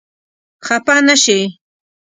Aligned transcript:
خپه 0.65 0.95
نه 1.07 1.15
شې؟ 1.23 1.37